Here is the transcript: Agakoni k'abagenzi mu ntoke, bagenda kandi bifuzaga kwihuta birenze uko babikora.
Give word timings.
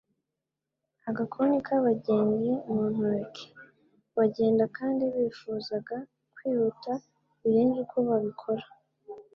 Agakoni 1.09 1.57
k'abagenzi 1.67 2.51
mu 2.71 2.83
ntoke, 2.93 3.45
bagenda 4.17 4.63
kandi 4.77 5.03
bifuzaga 5.15 5.97
kwihuta 6.35 6.91
birenze 7.41 7.77
uko 7.85 7.97
babikora. 8.07 8.65